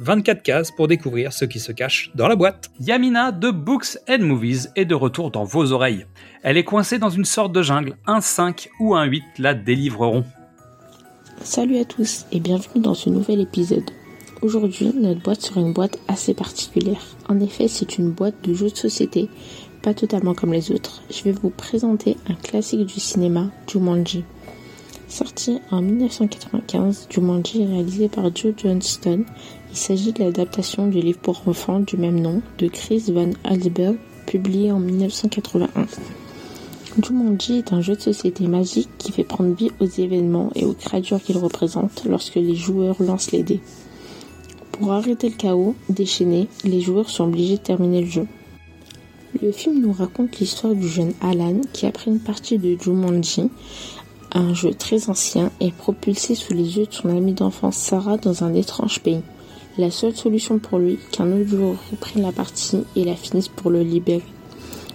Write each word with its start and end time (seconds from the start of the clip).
24 0.00 0.42
cases 0.42 0.70
pour 0.70 0.88
découvrir 0.88 1.32
ce 1.32 1.44
qui 1.44 1.60
se 1.60 1.72
cache 1.72 2.10
dans 2.14 2.26
la 2.26 2.34
boîte. 2.34 2.70
Yamina 2.80 3.32
de 3.32 3.50
Books 3.50 3.98
and 4.08 4.20
Movies 4.20 4.68
est 4.74 4.86
de 4.86 4.94
retour 4.94 5.30
dans 5.30 5.44
vos 5.44 5.72
oreilles. 5.72 6.06
Elle 6.42 6.56
est 6.56 6.64
coincée 6.64 6.98
dans 6.98 7.10
une 7.10 7.26
sorte 7.26 7.52
de 7.52 7.60
jungle. 7.60 7.96
Un 8.06 8.22
5 8.22 8.70
ou 8.80 8.94
un 8.94 9.04
8 9.04 9.22
la 9.38 9.52
délivreront. 9.52 10.24
Salut 11.42 11.76
à 11.76 11.84
tous 11.84 12.24
et 12.32 12.40
bienvenue 12.40 12.82
dans 12.82 12.94
ce 12.94 13.10
nouvel 13.10 13.40
épisode. 13.40 13.90
Aujourd'hui, 14.40 14.90
notre 14.94 15.20
boîte 15.20 15.42
sera 15.42 15.60
une 15.60 15.74
boîte 15.74 15.98
assez 16.08 16.32
particulière. 16.32 17.02
En 17.28 17.38
effet, 17.38 17.68
c'est 17.68 17.98
une 17.98 18.10
boîte 18.10 18.42
de 18.42 18.54
jeux 18.54 18.70
de 18.70 18.76
société, 18.76 19.28
pas 19.82 19.92
totalement 19.92 20.32
comme 20.32 20.54
les 20.54 20.72
autres. 20.72 21.02
Je 21.10 21.24
vais 21.24 21.32
vous 21.32 21.50
présenter 21.50 22.16
un 22.26 22.34
classique 22.34 22.86
du 22.86 23.00
cinéma, 23.00 23.50
Jumanji. 23.70 24.24
Sorti 25.10 25.58
en 25.72 25.82
1995, 25.82 27.08
Jumanji 27.10 27.62
est 27.62 27.66
réalisé 27.66 28.08
par 28.08 28.24
Joe 28.32 28.54
Johnston. 28.56 29.24
Il 29.72 29.76
s'agit 29.76 30.12
de 30.12 30.22
l'adaptation 30.22 30.86
du 30.86 31.00
livre 31.00 31.18
pour 31.18 31.42
enfants 31.48 31.80
du 31.80 31.96
même 31.96 32.20
nom 32.20 32.42
de 32.58 32.68
Chris 32.68 33.02
Van 33.12 33.30
Allsburg, 33.42 33.96
publié 34.26 34.70
en 34.70 34.78
1981. 34.78 35.86
Jumanji 37.02 37.58
est 37.58 37.72
un 37.72 37.80
jeu 37.80 37.96
de 37.96 38.00
société 38.00 38.46
magique 38.46 38.88
qui 38.98 39.10
fait 39.10 39.24
prendre 39.24 39.52
vie 39.52 39.72
aux 39.80 39.86
événements 39.86 40.52
et 40.54 40.64
aux 40.64 40.74
créatures 40.74 41.20
qu'il 41.20 41.38
représente 41.38 42.04
lorsque 42.04 42.36
les 42.36 42.54
joueurs 42.54 43.02
lancent 43.02 43.32
les 43.32 43.42
dés. 43.42 43.60
Pour 44.70 44.92
arrêter 44.92 45.28
le 45.28 45.34
chaos 45.34 45.74
déchaîné, 45.88 46.46
les 46.62 46.80
joueurs 46.80 47.10
sont 47.10 47.24
obligés 47.24 47.56
de 47.56 47.62
terminer 47.62 48.02
le 48.02 48.06
jeu. 48.06 48.28
Le 49.42 49.50
film 49.50 49.80
nous 49.80 49.92
raconte 49.92 50.38
l'histoire 50.38 50.74
du 50.74 50.88
jeune 50.88 51.14
Alan 51.20 51.60
qui, 51.72 51.86
après 51.86 52.12
une 52.12 52.20
partie 52.20 52.58
de 52.58 52.76
Jumanji, 52.80 53.50
un 54.32 54.54
jeu 54.54 54.72
très 54.74 55.08
ancien, 55.08 55.50
est 55.60 55.74
propulsé 55.74 56.34
sous 56.34 56.52
les 56.52 56.78
yeux 56.78 56.86
de 56.86 56.92
son 56.92 57.08
amie 57.08 57.32
d'enfance 57.32 57.76
Sarah 57.76 58.16
dans 58.16 58.44
un 58.44 58.54
étrange 58.54 59.00
pays. 59.00 59.22
La 59.78 59.90
seule 59.90 60.14
solution 60.14 60.58
pour 60.58 60.78
lui, 60.78 60.98
qu'un 61.10 61.30
autre 61.32 61.48
joueur 61.48 61.76
reprenne 61.90 62.22
la 62.22 62.32
partie 62.32 62.84
et 62.96 63.04
la 63.04 63.14
finisse 63.14 63.48
pour 63.48 63.70
le 63.70 63.82
libérer. 63.82 64.22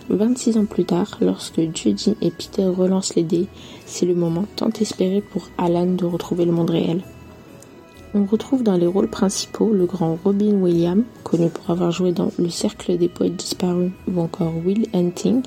26 0.09 0.57
ans 0.57 0.65
plus 0.65 0.85
tard, 0.85 1.17
lorsque 1.21 1.61
Judy 1.75 2.15
et 2.21 2.29
Peter 2.29 2.65
relancent 2.65 3.15
les 3.15 3.23
dés, 3.23 3.47
c'est 3.85 4.05
le 4.05 4.13
moment 4.13 4.45
tant 4.55 4.69
espéré 4.79 5.21
pour 5.21 5.47
Alan 5.57 5.87
de 5.87 6.05
retrouver 6.05 6.45
le 6.45 6.51
monde 6.51 6.69
réel. 6.69 7.03
On 8.13 8.25
retrouve 8.25 8.63
dans 8.63 8.77
les 8.77 8.87
rôles 8.87 9.09
principaux 9.09 9.73
le 9.73 9.85
grand 9.85 10.17
Robin 10.23 10.53
Williams, 10.53 11.03
connu 11.23 11.49
pour 11.49 11.69
avoir 11.71 11.91
joué 11.91 12.11
dans 12.11 12.31
Le 12.37 12.49
Cercle 12.49 12.97
des 12.97 13.09
Poètes 13.09 13.35
Disparus, 13.35 13.91
ou 14.07 14.21
encore 14.21 14.53
Will 14.63 14.87
Hunting, 14.93 15.41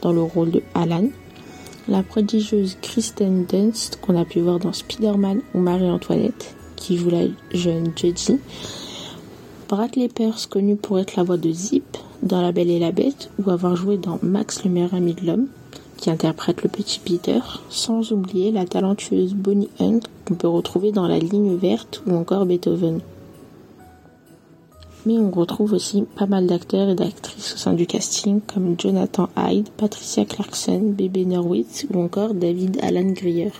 dans 0.00 0.12
le 0.12 0.22
rôle 0.22 0.50
de 0.50 0.62
Alan, 0.74 1.08
la 1.88 2.02
prodigieuse 2.02 2.76
Kristen 2.80 3.44
Dunst, 3.44 3.98
qu'on 4.00 4.20
a 4.20 4.24
pu 4.24 4.40
voir 4.40 4.58
dans 4.58 4.72
Spider-Man 4.72 5.40
ou 5.54 5.58
Marie-Antoinette, 5.58 6.54
qui 6.76 6.96
joue 6.96 7.10
la 7.10 7.24
jeune 7.52 7.92
Judy, 7.96 8.38
Bradley 9.68 10.08
Pearce, 10.08 10.46
connu 10.46 10.76
pour 10.76 10.98
être 10.98 11.16
la 11.16 11.22
voix 11.22 11.38
de 11.38 11.50
Zip 11.50 11.96
dans 12.22 12.42
La 12.42 12.52
Belle 12.52 12.70
et 12.70 12.78
la 12.78 12.92
Bête, 12.92 13.30
ou 13.38 13.50
avoir 13.50 13.74
joué 13.74 13.96
dans 13.96 14.18
Max 14.22 14.64
le 14.64 14.70
meilleur 14.70 14.94
ami 14.94 15.14
de 15.14 15.26
l'homme, 15.26 15.48
qui 15.96 16.10
interprète 16.10 16.62
le 16.62 16.68
petit 16.68 16.98
Peter, 16.98 17.40
sans 17.68 18.12
oublier 18.12 18.50
la 18.50 18.64
talentueuse 18.64 19.34
Bonnie 19.34 19.70
Hunt 19.80 20.00
qu'on 20.26 20.34
peut 20.34 20.48
retrouver 20.48 20.92
dans 20.92 21.06
La 21.06 21.18
Ligne 21.18 21.56
Verte 21.56 22.02
ou 22.06 22.14
encore 22.14 22.44
Beethoven. 22.44 23.00
Mais 25.04 25.18
on 25.18 25.30
retrouve 25.30 25.72
aussi 25.72 26.04
pas 26.16 26.26
mal 26.26 26.46
d'acteurs 26.46 26.88
et 26.88 26.94
d'actrices 26.94 27.54
au 27.54 27.56
sein 27.56 27.72
du 27.72 27.86
casting 27.86 28.40
comme 28.40 28.76
Jonathan 28.78 29.28
Hyde, 29.36 29.68
Patricia 29.76 30.24
Clarkson, 30.24 30.94
Bébé 30.96 31.24
Norwitz 31.24 31.86
ou 31.92 32.00
encore 32.00 32.34
David 32.34 32.78
Alan 32.82 33.10
Grier. 33.10 33.50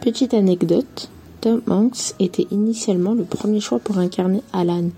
Petite 0.00 0.32
anecdote, 0.32 1.10
Tom 1.42 1.60
Hanks 1.68 2.14
était 2.18 2.46
initialement 2.50 3.12
le 3.12 3.24
premier 3.24 3.60
choix 3.60 3.78
pour 3.78 3.98
incarner 3.98 4.42
Alan, 4.52 4.90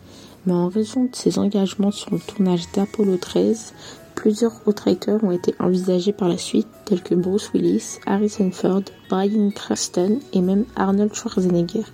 mais 0.46 0.52
en 0.52 0.68
raison 0.68 1.04
de 1.04 1.16
ses 1.16 1.38
engagements 1.38 1.90
sur 1.90 2.12
le 2.12 2.20
tournage 2.20 2.70
d'Apollo 2.74 3.16
13, 3.16 3.72
plusieurs 4.14 4.52
autres 4.66 4.88
acteurs 4.88 5.24
ont 5.24 5.32
été 5.32 5.54
envisagés 5.58 6.12
par 6.12 6.28
la 6.28 6.38
suite, 6.38 6.68
tels 6.84 7.02
que 7.02 7.14
Bruce 7.14 7.50
Willis, 7.52 7.98
Harrison 8.06 8.50
Ford, 8.50 8.82
Bryan 9.10 9.52
Cranston 9.52 10.20
et 10.32 10.40
même 10.40 10.64
Arnold 10.76 11.12
Schwarzenegger. 11.12 11.84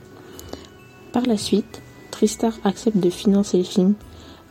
Par 1.12 1.26
la 1.26 1.36
suite, 1.36 1.80
Tristar 2.10 2.52
accepte 2.64 2.96
de 2.96 3.10
financer 3.10 3.58
le 3.58 3.64
film, 3.64 3.94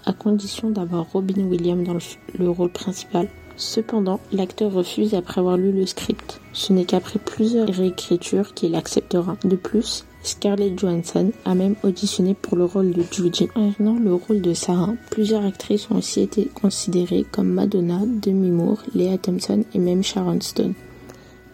à 0.05 0.13
condition 0.13 0.69
d'avoir 0.69 1.11
Robin 1.11 1.43
Williams 1.43 1.85
dans 1.85 1.93
le, 1.93 1.99
le 2.37 2.49
rôle 2.49 2.71
principal. 2.71 3.27
Cependant, 3.57 4.21
l'acteur 4.31 4.71
refuse 4.71 5.13
après 5.13 5.41
avoir 5.41 5.57
lu 5.57 5.73
le 5.73 5.85
script. 5.85 6.39
Ce 6.53 6.71
n'est 6.71 6.85
qu'après 6.85 7.19
plusieurs 7.19 7.67
réécritures 7.67 8.53
qu'il 8.53 8.73
acceptera. 8.75 9.35
De 9.43 9.57
plus, 9.57 10.05
Scarlett 10.23 10.79
Johansson 10.79 11.31
a 11.45 11.55
même 11.55 11.75
auditionné 11.83 12.33
pour 12.33 12.57
le 12.57 12.65
rôle 12.65 12.91
de 12.91 13.03
Judy. 13.11 13.49
En 13.55 13.69
venant 13.69 13.97
le 13.99 14.13
rôle 14.13 14.41
de 14.41 14.53
Sarah, 14.53 14.93
plusieurs 15.11 15.45
actrices 15.45 15.89
ont 15.91 15.97
aussi 15.97 16.21
été 16.21 16.45
considérées 16.45 17.25
comme 17.29 17.49
Madonna, 17.49 17.99
Demi 18.05 18.49
Moore, 18.49 18.81
Lea 18.95 19.17
Thompson 19.17 19.63
et 19.73 19.79
même 19.79 20.03
Sharon 20.03 20.39
Stone. 20.41 20.73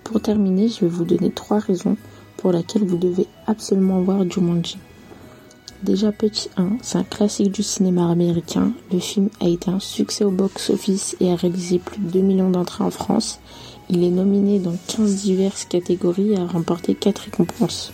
Pour 0.03 0.21
terminer, 0.21 0.67
je 0.67 0.81
vais 0.81 0.87
vous 0.87 1.05
donner 1.05 1.31
trois 1.31 1.59
raisons 1.59 1.97
pour 2.37 2.51
lesquelles 2.51 2.85
vous 2.85 2.97
devez 2.97 3.27
absolument 3.47 4.01
voir 4.01 4.29
Jumanji. 4.29 4.77
Déjà 5.85 6.11
petit 6.11 6.49
1, 6.57 6.77
c'est 6.81 6.97
un 6.97 7.03
classique 7.03 7.51
du 7.51 7.61
cinéma 7.61 8.09
américain. 8.09 8.71
Le 8.91 8.97
film 8.97 9.29
a 9.39 9.47
été 9.47 9.69
un 9.69 9.79
succès 9.79 10.23
au 10.23 10.31
box-office 10.31 11.15
et 11.19 11.31
a 11.31 11.35
réalisé 11.35 11.77
plus 11.77 11.99
de 11.99 12.09
2 12.09 12.19
millions 12.21 12.49
d'entrées 12.49 12.83
en 12.83 12.89
France. 12.89 13.39
Il 13.91 14.03
est 14.03 14.09
nominé 14.09 14.57
dans 14.57 14.75
15 14.87 15.17
diverses 15.17 15.65
catégories 15.65 16.31
et 16.31 16.37
a 16.37 16.47
remporté 16.47 16.95
4 16.95 17.19
récompenses. 17.19 17.93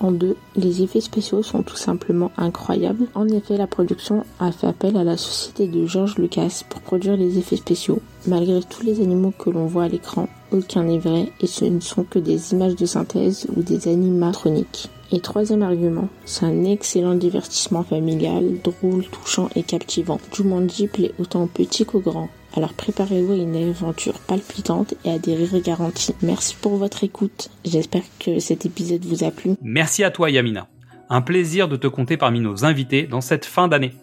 En 0.00 0.12
deux, 0.12 0.36
les 0.56 0.82
effets 0.82 1.02
spéciaux 1.02 1.42
sont 1.42 1.62
tout 1.62 1.76
simplement 1.76 2.30
incroyables. 2.38 3.06
En 3.14 3.28
effet, 3.28 3.58
la 3.58 3.66
production 3.66 4.24
a 4.40 4.50
fait 4.50 4.68
appel 4.68 4.96
à 4.96 5.04
la 5.04 5.18
société 5.18 5.66
de 5.66 5.84
George 5.84 6.16
Lucas 6.16 6.62
pour 6.70 6.80
produire 6.80 7.18
les 7.18 7.36
effets 7.36 7.56
spéciaux. 7.56 8.00
Malgré 8.26 8.62
tous 8.62 8.82
les 8.82 9.02
animaux 9.02 9.34
que 9.38 9.50
l'on 9.50 9.66
voit 9.66 9.84
à 9.84 9.88
l'écran, 9.88 10.26
aucun 10.52 10.84
n'est 10.84 10.98
vrai 10.98 11.32
et 11.42 11.46
ce 11.46 11.66
ne 11.66 11.80
sont 11.80 12.04
que 12.04 12.18
des 12.18 12.54
images 12.54 12.76
de 12.76 12.86
synthèse 12.86 13.46
ou 13.54 13.60
des 13.60 13.88
animatroniques. 13.88 14.88
Et 15.10 15.20
troisième 15.20 15.62
argument, 15.62 16.08
c'est 16.26 16.44
un 16.44 16.64
excellent 16.64 17.14
divertissement 17.14 17.82
familial, 17.82 18.60
drôle, 18.62 19.06
touchant 19.06 19.48
et 19.56 19.62
captivant. 19.62 20.20
Jumanji 20.34 20.86
plaît 20.86 21.12
autant 21.18 21.44
aux 21.44 21.46
petits 21.46 21.86
qu'aux 21.86 22.00
grands. 22.00 22.28
Alors 22.54 22.74
préparez-vous 22.74 23.32
à 23.32 23.36
une 23.36 23.56
aventure 23.56 24.18
palpitante 24.20 24.94
et 25.04 25.12
à 25.12 25.18
des 25.18 25.34
rires 25.34 25.62
garantis. 25.62 26.14
Merci 26.22 26.56
pour 26.60 26.76
votre 26.76 27.04
écoute. 27.04 27.50
J'espère 27.64 28.02
que 28.18 28.38
cet 28.38 28.66
épisode 28.66 29.04
vous 29.04 29.24
a 29.24 29.30
plu. 29.30 29.52
Merci 29.62 30.04
à 30.04 30.10
toi 30.10 30.30
Yamina. 30.30 30.68
Un 31.08 31.22
plaisir 31.22 31.68
de 31.68 31.76
te 31.76 31.86
compter 31.86 32.18
parmi 32.18 32.40
nos 32.40 32.66
invités 32.66 33.04
dans 33.04 33.22
cette 33.22 33.46
fin 33.46 33.66
d'année. 33.66 33.94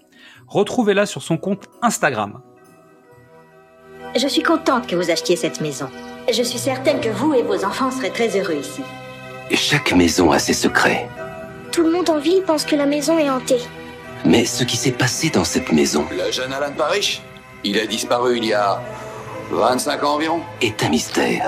Retrouvez-la 0.48 1.06
sur 1.06 1.22
son 1.22 1.38
compte 1.38 1.66
Instagram. 1.84 2.42
Je 4.16 4.28
suis 4.28 4.44
contente 4.44 4.88
que 4.88 4.96
vous 4.96 5.12
achetiez 5.12 5.36
cette 5.36 5.62
maison. 5.62 5.88
Je 6.31 6.42
suis 6.42 6.58
certaine 6.58 7.00
que 7.00 7.10
vous 7.10 7.34
et 7.34 7.44
vos 7.44 7.63
enfants 7.63 7.92
serez 7.92 8.10
très 8.10 8.40
heureux 8.40 8.56
ici. 8.56 8.81
Chaque 9.54 9.94
maison 9.94 10.32
a 10.32 10.40
ses 10.40 10.54
secrets. 10.54 11.08
Tout 11.72 11.84
le 11.84 11.92
monde 11.92 12.10
en 12.10 12.20
ville 12.20 12.44
pense 12.46 12.66
que 12.66 12.76
la 12.76 12.86
maison 12.86 13.18
est 13.20 13.30
hantée. 13.30 13.62
Mais 14.26 14.46
ce 14.46 14.64
qui 14.64 14.76
s'est 14.78 14.92
passé 14.92 15.30
dans 15.30 15.44
cette 15.44 15.72
maison 15.72 16.06
Le 16.12 16.32
jeune 16.32 16.52
Alan 16.52 16.72
Parrish 16.76 17.22
Il 17.64 17.78
a 17.80 17.86
disparu 17.86 18.38
il 18.38 18.46
y 18.46 18.54
a 18.54 18.82
25 19.52 20.04
ans 20.04 20.16
environ. 20.16 20.42
est 20.62 20.84
un 20.84 20.90
mystère. 20.90 21.48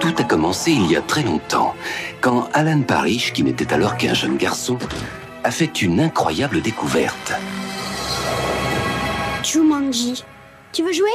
Tout 0.00 0.14
a 0.18 0.24
commencé 0.24 0.72
il 0.72 0.90
y 0.90 0.96
a 0.96 1.00
très 1.00 1.22
longtemps, 1.22 1.74
quand 2.20 2.48
Alan 2.52 2.82
Parrish, 2.82 3.32
qui 3.32 3.42
n'était 3.42 3.72
alors 3.72 3.96
qu'un 3.96 4.14
jeune 4.14 4.36
garçon, 4.36 4.78
a 5.44 5.50
fait 5.50 5.80
une 5.80 6.00
incroyable 6.00 6.60
découverte. 6.60 7.32
Jumanji. 9.42 10.24
Tu 10.72 10.82
veux 10.82 10.92
jouer? 10.92 11.10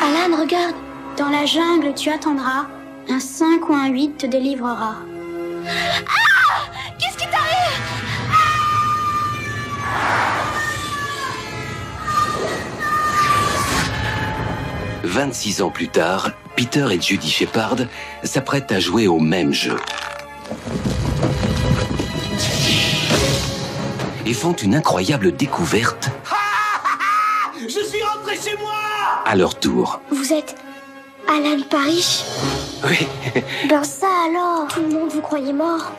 Alan, 0.00 0.36
regarde. 0.40 0.76
Dans 1.16 1.28
la 1.28 1.44
jungle, 1.44 1.92
tu 1.94 2.08
attendras. 2.10 2.66
Un 3.12 3.18
5 3.18 3.68
ou 3.68 3.74
un 3.74 3.88
8 3.88 4.18
te 4.18 4.26
délivrera. 4.26 4.94
Ah 5.66 6.70
Qu'est-ce 6.96 7.16
qui 7.16 7.24
t'arrive 7.24 7.80
26 15.02 15.62
ans 15.62 15.70
plus 15.70 15.88
tard, 15.88 16.30
Peter 16.54 16.86
et 16.92 17.00
Judy 17.00 17.28
Shepard 17.28 17.78
s'apprêtent 18.22 18.70
à 18.70 18.78
jouer 18.78 19.08
au 19.08 19.18
même 19.18 19.52
jeu. 19.52 19.76
Et 24.24 24.34
font 24.34 24.52
une 24.52 24.76
incroyable 24.76 25.34
découverte 25.34 26.10
Je 27.60 27.66
suis 27.66 28.02
rentré 28.04 28.36
chez 28.36 28.56
moi 28.56 28.70
à 29.26 29.34
leur 29.34 29.58
tour. 29.58 30.00
Vous 30.12 30.32
êtes 30.32 30.54
Alan 31.26 31.60
Parrish? 31.68 32.22
Oui, 32.84 33.06
Ben 33.68 33.84
ça 33.84 34.06
alors 34.28 34.66
Tout 34.68 34.80
le 34.80 34.88
monde 34.88 35.10
vous 35.10 35.20
croyait 35.20 35.52
mort 35.52 35.92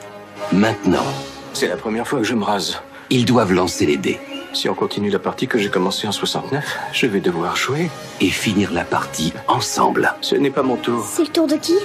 maintenant, 0.51 1.05
C'est 1.53 1.67
la 1.67 1.77
première 1.77 2.07
fois 2.07 2.19
que 2.19 2.25
je 2.25 2.33
me 2.33 2.43
rase. 2.43 2.79
ils 3.11 3.25
doivent 3.25 3.53
lancer 3.53 3.85
les 3.85 3.97
dés 3.97 4.19
Si 4.53 4.67
on 4.69 4.73
continue 4.73 5.09
la 5.11 5.19
partie 5.19 5.47
que 5.47 5.59
j'ai 5.59 5.69
commencée 5.69 6.07
en 6.07 6.11
69, 6.11 6.63
je 6.91 7.05
vais 7.05 7.19
devoir 7.19 7.55
jouer. 7.55 7.89
et 8.19 8.29
finir 8.29 8.71
la 8.73 8.83
partie 8.83 9.33
ensemble. 9.47 10.13
Ce 10.21 10.35
n'est 10.35 10.49
pas 10.49 10.63
mon 10.63 10.77
tour. 10.77 11.05
C'est 11.07 11.21
le 11.23 11.27
tour 11.29 11.47
de 11.47 11.55
qui? 11.55 11.75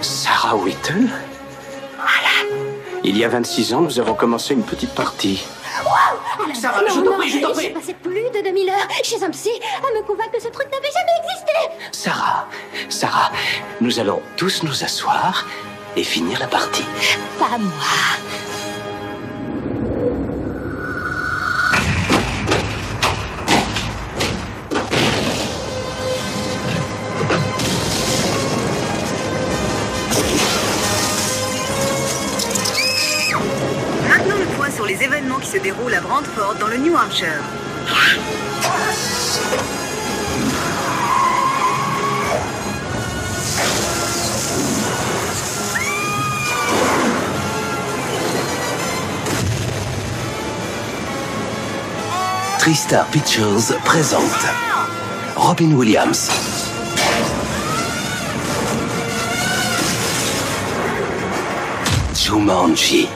Sarah 0.00 0.56
Whittle 0.56 1.08
Il 3.04 3.16
y 3.18 3.24
a 3.24 3.28
26 3.28 3.74
ans, 3.74 3.80
nous 3.82 4.00
avons 4.00 4.14
commencé 4.14 4.54
une 4.54 4.62
petite 4.64 4.94
partie. 4.94 5.44
Sarah, 6.54 6.80
je 6.88 7.00
t'en 7.00 7.12
prie, 7.18 7.28
je 7.30 7.38
t'en 7.38 7.52
prie 7.52 7.64
J'ai 7.66 7.70
passé 7.70 7.94
plus 7.94 8.14
de 8.34 8.42
2000 8.42 8.68
heures 8.70 8.88
chez 9.04 9.22
un 9.22 9.30
psy 9.30 9.50
à 9.78 9.94
me 9.96 10.04
convaincre 10.06 10.32
que 10.32 10.40
ce 10.42 10.48
truc 10.48 10.66
n'avait 10.72 10.90
jamais 10.92 11.12
existé 11.22 11.87
nous 13.80 14.00
allons 14.00 14.22
tous 14.36 14.62
nous 14.62 14.84
asseoir 14.84 15.46
et 15.96 16.02
finir 16.02 16.38
la 16.40 16.46
partie. 16.46 16.84
Pas 17.38 17.58
moi 17.58 17.70
Maintenant 34.08 34.36
le 34.36 34.56
point 34.56 34.70
sur 34.70 34.86
les 34.86 35.02
événements 35.02 35.38
qui 35.38 35.48
se 35.48 35.58
déroulent 35.58 35.94
à 35.94 36.00
Brantford 36.00 36.56
dans 36.60 36.68
le 36.68 36.78
New 36.78 36.94
Hampshire. 36.96 37.42
TriStar 52.68 53.06
Pictures 53.06 53.74
présente 53.82 54.46
Robin 55.36 55.72
Williams. 55.72 56.30
Jumanji. 62.14 63.08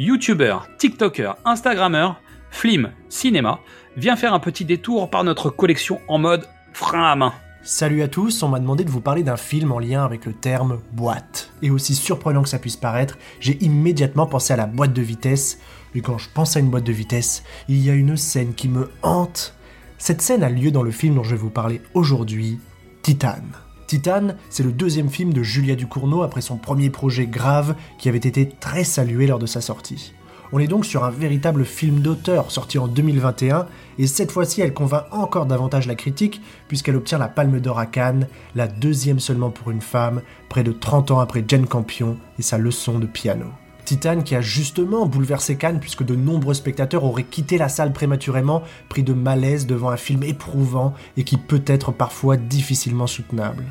YouTubeur, 0.00 0.66
TikToker, 0.78 1.36
Instagrammeur, 1.44 2.20
Flim, 2.50 2.90
Cinéma, 3.08 3.60
vient 3.96 4.16
faire 4.16 4.34
un 4.34 4.40
petit 4.40 4.64
détour 4.64 5.08
par 5.08 5.22
notre 5.22 5.50
collection 5.50 6.00
en 6.08 6.18
mode 6.18 6.48
frein 6.72 7.12
à 7.12 7.14
main. 7.14 7.32
Salut 7.68 8.02
à 8.02 8.06
tous, 8.06 8.44
on 8.44 8.48
m'a 8.48 8.60
demandé 8.60 8.84
de 8.84 8.90
vous 8.90 9.00
parler 9.00 9.24
d'un 9.24 9.36
film 9.36 9.72
en 9.72 9.80
lien 9.80 10.04
avec 10.04 10.24
le 10.24 10.32
terme 10.32 10.78
boîte. 10.92 11.50
Et 11.62 11.70
aussi 11.72 11.96
surprenant 11.96 12.44
que 12.44 12.48
ça 12.48 12.60
puisse 12.60 12.76
paraître, 12.76 13.18
j'ai 13.40 13.60
immédiatement 13.60 14.28
pensé 14.28 14.52
à 14.52 14.56
la 14.56 14.66
boîte 14.66 14.92
de 14.92 15.02
vitesse. 15.02 15.58
Et 15.96 16.00
quand 16.00 16.16
je 16.16 16.28
pense 16.32 16.56
à 16.56 16.60
une 16.60 16.70
boîte 16.70 16.84
de 16.84 16.92
vitesse, 16.92 17.42
il 17.68 17.84
y 17.84 17.90
a 17.90 17.94
une 17.94 18.16
scène 18.16 18.54
qui 18.54 18.68
me 18.68 18.88
hante. 19.02 19.56
Cette 19.98 20.22
scène 20.22 20.44
a 20.44 20.48
lieu 20.48 20.70
dans 20.70 20.84
le 20.84 20.92
film 20.92 21.16
dont 21.16 21.24
je 21.24 21.30
vais 21.30 21.40
vous 21.40 21.50
parler 21.50 21.82
aujourd'hui, 21.92 22.60
Titan. 23.02 23.42
Titan, 23.88 24.36
c'est 24.48 24.62
le 24.62 24.70
deuxième 24.70 25.10
film 25.10 25.32
de 25.32 25.42
Julia 25.42 25.74
Ducournau 25.74 26.22
après 26.22 26.42
son 26.42 26.58
premier 26.58 26.90
projet 26.90 27.26
Grave 27.26 27.74
qui 27.98 28.08
avait 28.08 28.18
été 28.18 28.48
très 28.48 28.84
salué 28.84 29.26
lors 29.26 29.40
de 29.40 29.46
sa 29.46 29.60
sortie. 29.60 30.14
On 30.52 30.58
est 30.58 30.68
donc 30.68 30.86
sur 30.86 31.04
un 31.04 31.10
véritable 31.10 31.64
film 31.64 32.00
d'auteur 32.00 32.50
sorti 32.50 32.78
en 32.78 32.86
2021 32.86 33.66
et 33.98 34.06
cette 34.06 34.30
fois-ci 34.30 34.60
elle 34.60 34.72
convainc 34.72 35.04
encore 35.10 35.46
davantage 35.46 35.86
la 35.86 35.94
critique 35.96 36.40
puisqu'elle 36.68 36.96
obtient 36.96 37.18
la 37.18 37.28
Palme 37.28 37.60
d'Or 37.60 37.78
à 37.78 37.86
Cannes, 37.86 38.28
la 38.54 38.68
deuxième 38.68 39.18
seulement 39.18 39.50
pour 39.50 39.70
une 39.70 39.80
femme, 39.80 40.22
près 40.48 40.62
de 40.62 40.72
30 40.72 41.10
ans 41.10 41.20
après 41.20 41.44
Jane 41.46 41.66
Campion 41.66 42.16
et 42.38 42.42
sa 42.42 42.58
leçon 42.58 42.98
de 42.98 43.06
piano. 43.06 43.46
Titan 43.84 44.22
qui 44.22 44.34
a 44.34 44.40
justement 44.40 45.06
bouleversé 45.06 45.56
Cannes 45.56 45.80
puisque 45.80 46.04
de 46.04 46.16
nombreux 46.16 46.54
spectateurs 46.54 47.04
auraient 47.04 47.22
quitté 47.24 47.58
la 47.58 47.68
salle 47.68 47.92
prématurément, 47.92 48.62
pris 48.88 49.02
de 49.02 49.12
malaise 49.12 49.66
devant 49.66 49.90
un 49.90 49.96
film 49.96 50.22
éprouvant 50.22 50.94
et 51.16 51.24
qui 51.24 51.36
peut 51.36 51.62
être 51.66 51.92
parfois 51.92 52.36
difficilement 52.36 53.06
soutenable. 53.06 53.64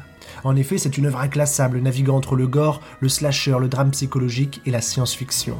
En 0.43 0.55
effet, 0.55 0.77
c'est 0.77 0.97
une 0.97 1.05
œuvre 1.05 1.19
inclassable 1.19 1.79
naviguant 1.79 2.15
entre 2.17 2.35
le 2.35 2.47
gore, 2.47 2.81
le 2.99 3.09
slasher, 3.09 3.57
le 3.59 3.67
drame 3.67 3.91
psychologique 3.91 4.61
et 4.65 4.71
la 4.71 4.81
science-fiction. 4.81 5.57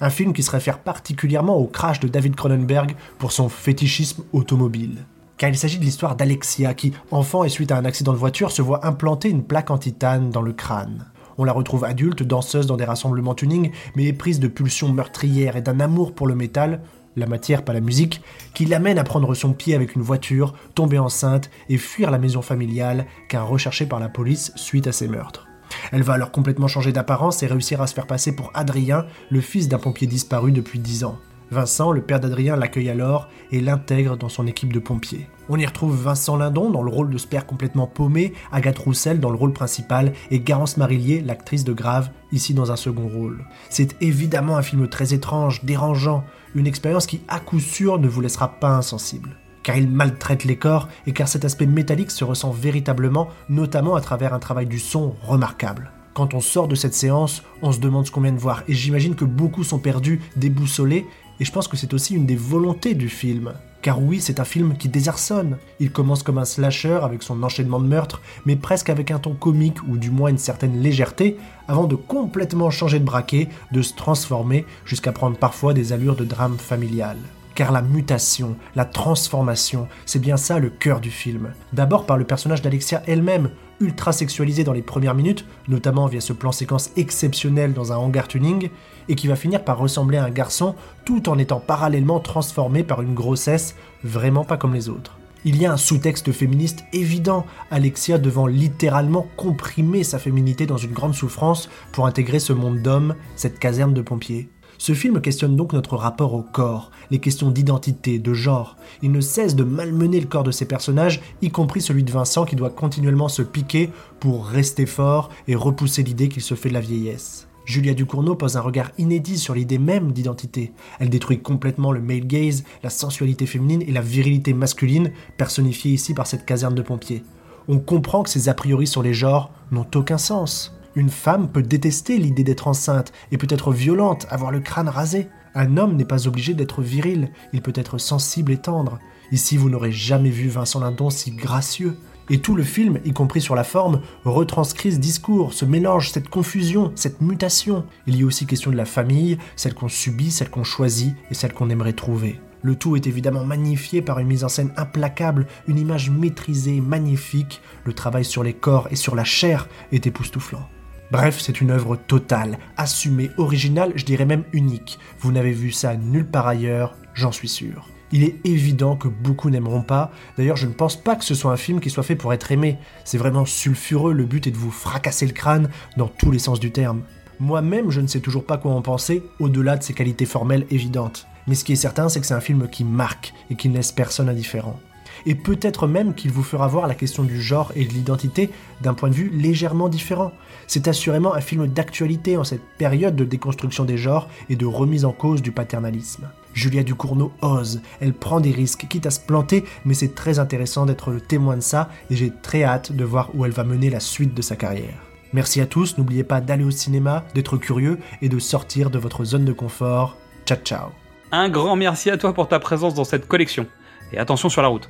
Un 0.00 0.10
film 0.10 0.32
qui 0.32 0.42
se 0.42 0.50
réfère 0.50 0.78
particulièrement 0.78 1.56
au 1.56 1.66
crash 1.66 2.00
de 2.00 2.08
David 2.08 2.36
Cronenberg 2.36 2.94
pour 3.18 3.32
son 3.32 3.48
fétichisme 3.48 4.24
automobile. 4.32 5.04
Car 5.38 5.50
il 5.50 5.58
s'agit 5.58 5.78
de 5.78 5.84
l'histoire 5.84 6.16
d'Alexia 6.16 6.74
qui, 6.74 6.92
enfant 7.10 7.44
et 7.44 7.48
suite 7.48 7.72
à 7.72 7.76
un 7.76 7.84
accident 7.84 8.12
de 8.12 8.18
voiture, 8.18 8.50
se 8.50 8.62
voit 8.62 8.86
implanter 8.86 9.28
une 9.28 9.42
plaque 9.42 9.70
en 9.70 9.78
titane 9.78 10.30
dans 10.30 10.42
le 10.42 10.52
crâne. 10.52 11.06
On 11.38 11.44
la 11.44 11.52
retrouve 11.52 11.84
adulte, 11.84 12.22
danseuse 12.22 12.66
dans 12.66 12.78
des 12.78 12.84
rassemblements 12.84 13.34
tuning, 13.34 13.70
mais 13.94 14.04
éprise 14.04 14.40
de 14.40 14.48
pulsions 14.48 14.90
meurtrières 14.90 15.56
et 15.56 15.62
d'un 15.62 15.80
amour 15.80 16.14
pour 16.14 16.26
le 16.26 16.34
métal, 16.34 16.80
la 17.16 17.26
matière 17.26 17.62
pas 17.62 17.72
la 17.72 17.80
musique, 17.80 18.22
qui 18.54 18.64
l'amène 18.64 18.98
à 18.98 19.04
prendre 19.04 19.34
son 19.34 19.52
pied 19.52 19.74
avec 19.74 19.94
une 19.94 20.02
voiture, 20.02 20.54
tomber 20.74 20.98
enceinte 20.98 21.50
et 21.68 21.78
fuir 21.78 22.10
la 22.10 22.18
maison 22.18 22.42
familiale, 22.42 23.06
car 23.28 23.48
recherchée 23.48 23.86
par 23.86 24.00
la 24.00 24.08
police 24.08 24.52
suite 24.56 24.86
à 24.86 24.92
ses 24.92 25.08
meurtres. 25.08 25.45
Elle 25.92 26.02
va 26.02 26.14
alors 26.14 26.32
complètement 26.32 26.68
changer 26.68 26.92
d'apparence 26.92 27.42
et 27.42 27.46
réussir 27.46 27.80
à 27.80 27.86
se 27.86 27.94
faire 27.94 28.06
passer 28.06 28.34
pour 28.34 28.50
Adrien, 28.54 29.06
le 29.30 29.40
fils 29.40 29.68
d'un 29.68 29.78
pompier 29.78 30.06
disparu 30.06 30.52
depuis 30.52 30.78
10 30.78 31.04
ans. 31.04 31.18
Vincent, 31.50 31.92
le 31.92 32.02
père 32.02 32.18
d'Adrien, 32.18 32.56
l'accueille 32.56 32.90
alors 32.90 33.28
et 33.52 33.60
l'intègre 33.60 34.16
dans 34.16 34.28
son 34.28 34.46
équipe 34.48 34.72
de 34.72 34.80
pompiers. 34.80 35.28
On 35.48 35.58
y 35.58 35.66
retrouve 35.66 35.96
Vincent 35.96 36.36
Lindon 36.36 36.70
dans 36.70 36.82
le 36.82 36.90
rôle 36.90 37.10
de 37.10 37.18
ce 37.18 37.28
père 37.28 37.46
complètement 37.46 37.86
paumé, 37.86 38.32
Agathe 38.50 38.78
Roussel 38.78 39.20
dans 39.20 39.30
le 39.30 39.36
rôle 39.36 39.52
principal 39.52 40.12
et 40.32 40.40
Garance 40.40 40.76
Marillier, 40.76 41.20
l'actrice 41.20 41.62
de 41.62 41.72
Grave, 41.72 42.10
ici 42.32 42.52
dans 42.52 42.72
un 42.72 42.76
second 42.76 43.06
rôle. 43.06 43.44
C'est 43.70 44.00
évidemment 44.02 44.56
un 44.56 44.62
film 44.62 44.88
très 44.88 45.14
étrange, 45.14 45.64
dérangeant, 45.64 46.24
une 46.56 46.66
expérience 46.66 47.06
qui 47.06 47.20
à 47.28 47.38
coup 47.38 47.60
sûr 47.60 48.00
ne 48.00 48.08
vous 48.08 48.20
laissera 48.20 48.58
pas 48.58 48.70
insensible 48.70 49.36
car 49.66 49.76
il 49.76 49.90
maltraite 49.90 50.44
les 50.44 50.54
corps 50.54 50.88
et 51.08 51.12
car 51.12 51.26
cet 51.26 51.44
aspect 51.44 51.66
métallique 51.66 52.12
se 52.12 52.22
ressent 52.22 52.52
véritablement, 52.52 53.30
notamment 53.48 53.96
à 53.96 54.00
travers 54.00 54.32
un 54.32 54.38
travail 54.38 54.66
du 54.66 54.78
son 54.78 55.16
remarquable. 55.22 55.90
Quand 56.14 56.34
on 56.34 56.40
sort 56.40 56.68
de 56.68 56.76
cette 56.76 56.94
séance, 56.94 57.42
on 57.62 57.72
se 57.72 57.80
demande 57.80 58.06
ce 58.06 58.12
qu'on 58.12 58.20
vient 58.20 58.30
de 58.30 58.38
voir, 58.38 58.62
et 58.68 58.74
j'imagine 58.74 59.16
que 59.16 59.24
beaucoup 59.24 59.64
sont 59.64 59.80
perdus, 59.80 60.20
déboussolés, 60.36 61.04
et 61.40 61.44
je 61.44 61.50
pense 61.50 61.66
que 61.66 61.76
c'est 61.76 61.94
aussi 61.94 62.14
une 62.14 62.26
des 62.26 62.36
volontés 62.36 62.94
du 62.94 63.08
film. 63.08 63.54
Car 63.82 64.00
oui, 64.00 64.20
c'est 64.20 64.38
un 64.38 64.44
film 64.44 64.76
qui 64.76 64.88
désarçonne. 64.88 65.58
Il 65.80 65.90
commence 65.90 66.22
comme 66.22 66.38
un 66.38 66.44
slasher 66.44 67.00
avec 67.02 67.24
son 67.24 67.42
enchaînement 67.42 67.80
de 67.80 67.88
meurtres, 67.88 68.22
mais 68.44 68.54
presque 68.54 68.88
avec 68.88 69.10
un 69.10 69.18
ton 69.18 69.34
comique 69.34 69.82
ou 69.88 69.96
du 69.98 70.12
moins 70.12 70.30
une 70.30 70.38
certaine 70.38 70.80
légèreté, 70.80 71.38
avant 71.66 71.88
de 71.88 71.96
complètement 71.96 72.70
changer 72.70 73.00
de 73.00 73.04
braquet, 73.04 73.48
de 73.72 73.82
se 73.82 73.94
transformer 73.94 74.64
jusqu'à 74.84 75.10
prendre 75.10 75.36
parfois 75.36 75.74
des 75.74 75.92
allures 75.92 76.16
de 76.16 76.24
drame 76.24 76.56
familial 76.56 77.16
car 77.56 77.72
la 77.72 77.82
mutation, 77.82 78.54
la 78.76 78.84
transformation, 78.84 79.88
c'est 80.04 80.20
bien 80.20 80.36
ça 80.36 80.60
le 80.60 80.70
cœur 80.70 81.00
du 81.00 81.10
film. 81.10 81.52
D'abord 81.72 82.04
par 82.04 82.18
le 82.18 82.24
personnage 82.24 82.62
d'Alexia 82.62 83.02
elle-même, 83.06 83.50
ultra 83.80 84.12
sexualisée 84.12 84.62
dans 84.62 84.74
les 84.74 84.82
premières 84.82 85.14
minutes, 85.14 85.46
notamment 85.66 86.06
via 86.06 86.20
ce 86.20 86.34
plan 86.34 86.52
séquence 86.52 86.90
exceptionnel 86.96 87.72
dans 87.72 87.92
un 87.92 87.96
hangar 87.96 88.28
tuning, 88.28 88.68
et 89.08 89.14
qui 89.14 89.26
va 89.26 89.36
finir 89.36 89.64
par 89.64 89.78
ressembler 89.78 90.18
à 90.18 90.24
un 90.24 90.30
garçon 90.30 90.74
tout 91.04 91.28
en 91.30 91.38
étant 91.38 91.58
parallèlement 91.58 92.20
transformé 92.20 92.84
par 92.84 93.00
une 93.00 93.14
grossesse 93.14 93.74
vraiment 94.04 94.44
pas 94.44 94.58
comme 94.58 94.74
les 94.74 94.90
autres. 94.90 95.18
Il 95.44 95.56
y 95.60 95.64
a 95.64 95.72
un 95.72 95.76
sous-texte 95.76 96.32
féministe 96.32 96.84
évident, 96.92 97.46
Alexia 97.70 98.18
devant 98.18 98.46
littéralement 98.46 99.26
comprimer 99.36 100.04
sa 100.04 100.18
féminité 100.18 100.66
dans 100.66 100.76
une 100.76 100.92
grande 100.92 101.14
souffrance 101.14 101.70
pour 101.92 102.06
intégrer 102.06 102.38
ce 102.38 102.52
monde 102.52 102.82
d'hommes, 102.82 103.14
cette 103.36 103.58
caserne 103.58 103.94
de 103.94 104.02
pompiers. 104.02 104.50
Ce 104.78 104.92
film 104.92 105.20
questionne 105.20 105.56
donc 105.56 105.72
notre 105.72 105.96
rapport 105.96 106.34
au 106.34 106.42
corps, 106.42 106.90
les 107.10 107.18
questions 107.18 107.50
d'identité, 107.50 108.18
de 108.18 108.34
genre. 108.34 108.76
Il 109.02 109.12
ne 109.12 109.20
cesse 109.20 109.56
de 109.56 109.64
malmener 109.64 110.20
le 110.20 110.26
corps 110.26 110.44
de 110.44 110.50
ses 110.50 110.66
personnages, 110.66 111.20
y 111.42 111.50
compris 111.50 111.80
celui 111.80 112.02
de 112.02 112.12
Vincent 112.12 112.44
qui 112.44 112.56
doit 112.56 112.70
continuellement 112.70 113.28
se 113.28 113.42
piquer 113.42 113.90
pour 114.20 114.46
rester 114.46 114.86
fort 114.86 115.30
et 115.48 115.54
repousser 115.54 116.02
l'idée 116.02 116.28
qu'il 116.28 116.42
se 116.42 116.54
fait 116.54 116.68
de 116.68 116.74
la 116.74 116.80
vieillesse. 116.80 117.48
Julia 117.66 117.94
Ducournau 117.94 118.36
pose 118.36 118.56
un 118.56 118.60
regard 118.60 118.92
inédit 118.96 119.38
sur 119.38 119.54
l'idée 119.54 119.78
même 119.78 120.12
d'identité. 120.12 120.72
Elle 121.00 121.10
détruit 121.10 121.40
complètement 121.40 121.90
le 121.90 122.00
male 122.00 122.26
gaze, 122.26 122.62
la 122.84 122.90
sensualité 122.90 123.44
féminine 123.44 123.82
et 123.82 123.92
la 123.92 124.02
virilité 124.02 124.54
masculine, 124.54 125.10
personnifiée 125.36 125.92
ici 125.92 126.14
par 126.14 126.28
cette 126.28 126.46
caserne 126.46 126.76
de 126.76 126.82
pompiers. 126.82 127.24
On 127.66 127.80
comprend 127.80 128.22
que 128.22 128.30
ces 128.30 128.48
a 128.48 128.54
priori 128.54 128.86
sur 128.86 129.02
les 129.02 129.14
genres 129.14 129.50
n'ont 129.72 129.86
aucun 129.96 130.18
sens. 130.18 130.72
Une 130.96 131.10
femme 131.10 131.48
peut 131.48 131.62
détester 131.62 132.16
l'idée 132.16 132.42
d'être 132.42 132.68
enceinte 132.68 133.12
et 133.30 133.36
peut 133.36 133.46
être 133.50 133.70
violente, 133.70 134.26
avoir 134.30 134.50
le 134.50 134.60
crâne 134.60 134.88
rasé. 134.88 135.28
Un 135.54 135.76
homme 135.76 135.94
n'est 135.94 136.06
pas 136.06 136.26
obligé 136.26 136.54
d'être 136.54 136.80
viril, 136.80 137.30
il 137.52 137.60
peut 137.60 137.74
être 137.74 137.98
sensible 137.98 138.50
et 138.50 138.56
tendre. 138.56 138.98
Ici, 139.30 139.58
vous 139.58 139.68
n'aurez 139.68 139.92
jamais 139.92 140.30
vu 140.30 140.48
Vincent 140.48 140.80
Lindon 140.80 141.10
si 141.10 141.32
gracieux. 141.32 141.98
Et 142.30 142.38
tout 142.38 142.56
le 142.56 142.62
film, 142.62 142.98
y 143.04 143.12
compris 143.12 143.42
sur 143.42 143.54
la 143.54 143.62
forme, 143.62 144.00
retranscrit 144.24 144.92
ce 144.92 144.96
discours, 144.96 145.52
ce 145.52 145.66
mélange, 145.66 146.10
cette 146.10 146.30
confusion, 146.30 146.92
cette 146.94 147.20
mutation. 147.20 147.84
Il 148.06 148.18
y 148.18 148.22
a 148.22 148.26
aussi 148.26 148.46
question 148.46 148.70
de 148.70 148.76
la 148.76 148.86
famille, 148.86 149.36
celle 149.54 149.74
qu'on 149.74 149.88
subit, 149.88 150.30
celle 150.30 150.48
qu'on 150.48 150.64
choisit 150.64 151.14
et 151.30 151.34
celle 151.34 151.52
qu'on 151.52 151.68
aimerait 151.68 151.92
trouver. 151.92 152.40
Le 152.62 152.74
tout 152.74 152.96
est 152.96 153.06
évidemment 153.06 153.44
magnifié 153.44 154.00
par 154.00 154.18
une 154.18 154.28
mise 154.28 154.44
en 154.44 154.48
scène 154.48 154.72
implacable, 154.78 155.46
une 155.68 155.78
image 155.78 156.08
maîtrisée, 156.08 156.80
magnifique. 156.80 157.60
Le 157.84 157.92
travail 157.92 158.24
sur 158.24 158.42
les 158.42 158.54
corps 158.54 158.88
et 158.90 158.96
sur 158.96 159.14
la 159.14 159.24
chair 159.24 159.68
est 159.92 160.06
époustouflant. 160.06 160.66
Bref, 161.12 161.38
c'est 161.40 161.60
une 161.60 161.70
œuvre 161.70 161.96
totale, 161.96 162.58
assumée, 162.76 163.30
originale, 163.38 163.92
je 163.94 164.04
dirais 164.04 164.26
même 164.26 164.44
unique. 164.52 164.98
Vous 165.20 165.30
n'avez 165.30 165.52
vu 165.52 165.70
ça 165.70 165.96
nulle 165.96 166.26
part 166.26 166.48
ailleurs, 166.48 166.96
j'en 167.14 167.30
suis 167.30 167.48
sûr. 167.48 167.88
Il 168.12 168.24
est 168.24 168.36
évident 168.44 168.96
que 168.96 169.08
beaucoup 169.08 169.50
n'aimeront 169.50 169.82
pas. 169.82 170.10
D'ailleurs, 170.36 170.56
je 170.56 170.66
ne 170.66 170.72
pense 170.72 170.96
pas 170.96 171.16
que 171.16 171.24
ce 171.24 171.34
soit 171.34 171.52
un 171.52 171.56
film 171.56 171.80
qui 171.80 171.90
soit 171.90 172.02
fait 172.02 172.16
pour 172.16 172.32
être 172.32 172.50
aimé. 172.52 172.78
C'est 173.04 173.18
vraiment 173.18 173.44
sulfureux, 173.44 174.12
le 174.12 174.24
but 174.24 174.46
est 174.46 174.52
de 174.52 174.56
vous 174.56 174.70
fracasser 174.70 175.26
le 175.26 175.32
crâne 175.32 175.70
dans 175.96 176.08
tous 176.08 176.30
les 176.30 176.38
sens 176.38 176.60
du 176.60 176.72
terme. 176.72 177.02
Moi-même, 177.38 177.90
je 177.90 178.00
ne 178.00 178.06
sais 178.06 178.20
toujours 178.20 178.46
pas 178.46 178.58
quoi 178.58 178.72
en 178.72 178.82
penser, 178.82 179.22
au-delà 179.38 179.76
de 179.76 179.82
ses 179.82 179.92
qualités 179.92 180.26
formelles 180.26 180.66
évidentes. 180.70 181.26
Mais 181.46 181.54
ce 181.54 181.64
qui 181.64 181.72
est 181.72 181.76
certain, 181.76 182.08
c'est 182.08 182.20
que 182.20 182.26
c'est 182.26 182.34
un 182.34 182.40
film 182.40 182.68
qui 182.68 182.82
marque 182.82 183.32
et 183.50 183.54
qui 183.54 183.68
ne 183.68 183.74
laisse 183.74 183.92
personne 183.92 184.28
indifférent. 184.28 184.80
Et 185.24 185.34
peut-être 185.34 185.86
même 185.86 186.14
qu'il 186.14 186.30
vous 186.30 186.42
fera 186.42 186.68
voir 186.68 186.86
la 186.86 186.94
question 186.94 187.22
du 187.22 187.40
genre 187.40 187.72
et 187.74 187.84
de 187.84 187.92
l'identité 187.92 188.50
d'un 188.82 188.94
point 188.94 189.08
de 189.08 189.14
vue 189.14 189.30
légèrement 189.30 189.88
différent. 189.88 190.32
C'est 190.66 190.88
assurément 190.88 191.34
un 191.34 191.40
film 191.40 191.66
d'actualité 191.66 192.36
en 192.36 192.44
cette 192.44 192.64
période 192.78 193.16
de 193.16 193.24
déconstruction 193.24 193.84
des 193.84 193.96
genres 193.96 194.28
et 194.50 194.56
de 194.56 194.66
remise 194.66 195.04
en 195.04 195.12
cause 195.12 195.42
du 195.42 195.52
paternalisme. 195.52 196.28
Julia 196.52 196.82
Ducournau 196.82 197.32
ose, 197.42 197.82
elle 198.00 198.14
prend 198.14 198.40
des 198.40 198.50
risques, 198.50 198.86
quitte 198.88 199.06
à 199.06 199.10
se 199.10 199.20
planter, 199.20 199.64
mais 199.84 199.94
c'est 199.94 200.14
très 200.14 200.38
intéressant 200.38 200.86
d'être 200.86 201.10
le 201.10 201.20
témoin 201.20 201.56
de 201.56 201.60
ça 201.62 201.90
et 202.10 202.16
j'ai 202.16 202.32
très 202.42 202.64
hâte 202.64 202.92
de 202.92 203.04
voir 203.04 203.30
où 203.34 203.44
elle 203.44 203.52
va 203.52 203.64
mener 203.64 203.90
la 203.90 204.00
suite 204.00 204.34
de 204.34 204.42
sa 204.42 204.56
carrière. 204.56 205.06
Merci 205.32 205.60
à 205.60 205.66
tous, 205.66 205.98
n'oubliez 205.98 206.24
pas 206.24 206.40
d'aller 206.40 206.64
au 206.64 206.70
cinéma, 206.70 207.24
d'être 207.34 207.58
curieux 207.58 207.98
et 208.22 208.28
de 208.28 208.38
sortir 208.38 208.90
de 208.90 208.98
votre 208.98 209.24
zone 209.24 209.44
de 209.44 209.52
confort. 209.52 210.16
Ciao 210.46 210.58
ciao 210.64 210.88
Un 211.30 211.50
grand 211.50 211.76
merci 211.76 212.10
à 212.10 212.16
toi 212.16 212.32
pour 212.32 212.48
ta 212.48 212.58
présence 212.58 212.94
dans 212.94 213.04
cette 213.04 213.28
collection. 213.28 213.66
Et 214.12 214.18
attention 214.18 214.48
sur 214.48 214.62
la 214.62 214.68
route. 214.68 214.88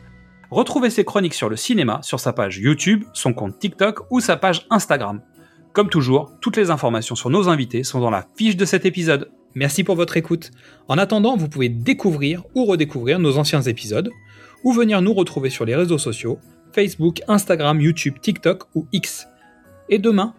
Retrouvez 0.50 0.90
ses 0.90 1.04
chroniques 1.04 1.34
sur 1.34 1.48
le 1.48 1.56
cinéma 1.56 2.00
sur 2.02 2.20
sa 2.20 2.32
page 2.32 2.58
YouTube, 2.58 3.04
son 3.12 3.32
compte 3.32 3.58
TikTok 3.58 4.10
ou 4.10 4.20
sa 4.20 4.36
page 4.36 4.66
Instagram. 4.70 5.20
Comme 5.72 5.88
toujours, 5.88 6.32
toutes 6.40 6.56
les 6.56 6.70
informations 6.70 7.16
sur 7.16 7.30
nos 7.30 7.48
invités 7.48 7.82
sont 7.82 8.00
dans 8.00 8.10
la 8.10 8.26
fiche 8.36 8.56
de 8.56 8.64
cet 8.64 8.86
épisode. 8.86 9.30
Merci 9.54 9.84
pour 9.84 9.96
votre 9.96 10.16
écoute. 10.16 10.50
En 10.88 10.98
attendant, 10.98 11.36
vous 11.36 11.48
pouvez 11.48 11.68
découvrir 11.68 12.44
ou 12.54 12.64
redécouvrir 12.64 13.18
nos 13.18 13.38
anciens 13.38 13.62
épisodes, 13.62 14.10
ou 14.64 14.72
venir 14.72 15.02
nous 15.02 15.12
retrouver 15.12 15.50
sur 15.50 15.64
les 15.64 15.74
réseaux 15.74 15.98
sociaux, 15.98 16.38
Facebook, 16.72 17.22
Instagram, 17.26 17.80
YouTube, 17.80 18.14
TikTok 18.20 18.64
ou 18.74 18.86
X. 18.92 19.26
Et 19.88 19.98
demain, 19.98 20.34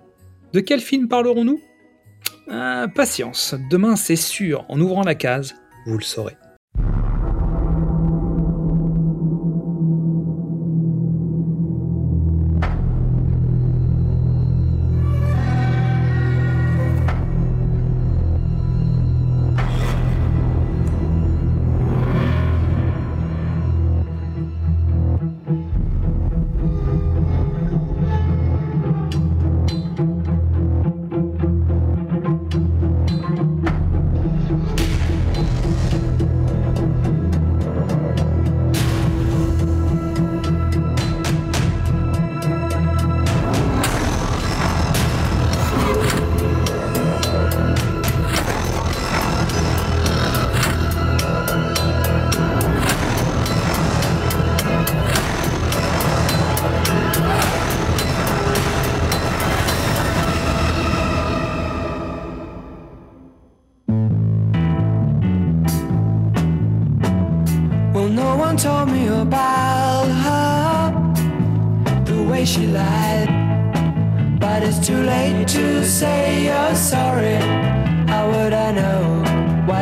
de 0.53 0.59
quel 0.59 0.79
film 0.79 1.07
parlerons-nous? 1.07 1.59
Euh, 2.49 2.87
Patience, 2.87 3.55
demain 3.69 3.95
c'est 3.95 4.15
sûr, 4.15 4.65
en 4.69 4.79
ouvrant 4.79 5.03
la 5.03 5.15
case, 5.15 5.55
vous 5.85 5.97
le 5.97 6.03
saurez. 6.03 6.37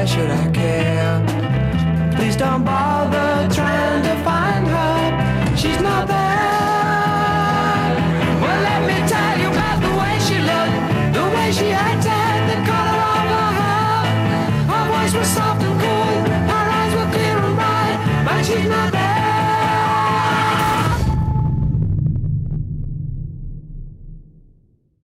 Should 0.08 0.30
I 0.30 0.52
care? 0.52 2.14
Please 2.16 2.36
don't 2.36 2.64
bother 2.64 3.54
trying. 3.54 3.85